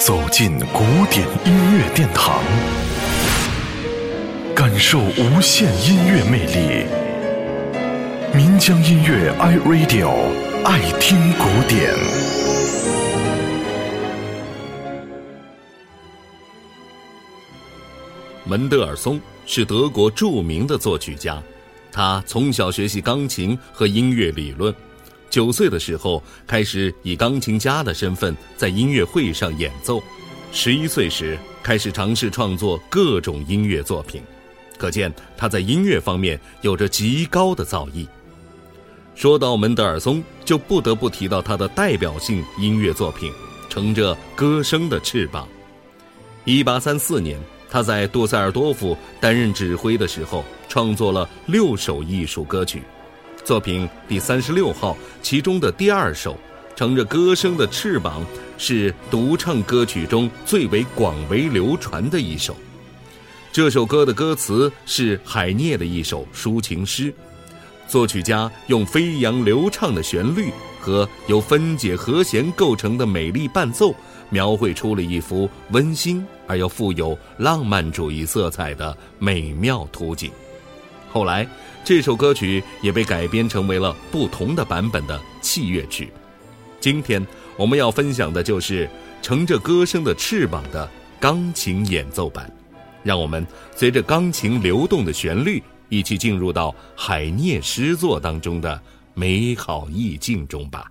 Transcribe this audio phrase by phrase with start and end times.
[0.00, 2.42] 走进古典音乐殿堂，
[4.56, 6.86] 感受无限音乐魅力。
[8.34, 10.08] 民江音乐 iRadio
[10.64, 11.92] 爱听古典。
[18.46, 21.42] 门德尔松是德国著名的作曲家，
[21.92, 24.74] 他从小学习钢琴和音乐理论。
[25.30, 30.02] 九岁的时候，开始以钢琴家的身份在音乐会上演奏；
[30.52, 34.20] 十一岁时，开始尝试创作各种音乐作品。
[34.76, 38.06] 可见他在音乐方面有着极高的造诣。
[39.14, 43.30] 说到门德尔松，就不得不提到他的代表性音乐作品
[43.68, 45.46] 《乘着歌声的翅膀》。
[46.44, 47.38] 一八三四年，
[47.70, 52.82] 他在杜塞尔多夫担任指挥的时候，创作了六首艺术歌曲。
[53.50, 56.34] 作品第三十六号，其中的第二首
[56.76, 58.22] 《乘着歌声的翅膀》
[58.56, 62.56] 是独唱歌曲中最为广为流传的一首。
[63.50, 67.12] 这首歌的歌词是海涅的一首抒情诗，
[67.88, 73.92] 作曲家用飞扬流畅的旋律和由分解和弦构成的美丽伴奏，
[74.28, 80.30] 描绘出了一幅温馨而又富有浪漫主义色彩的美妙图景。
[81.12, 81.46] 后来，
[81.84, 86.12] 这首歌曲也被改编成为了不同的版本的器乐曲。
[86.78, 87.24] 今天
[87.56, 88.88] 我们要分享的就是
[89.20, 90.88] 乘着歌声的翅膀的
[91.18, 92.50] 钢琴演奏版。
[93.02, 98.80] 让我们随着钢琴流动的旋律，一起进入到海涅诗作当中的
[99.14, 100.90] 美好意境中吧。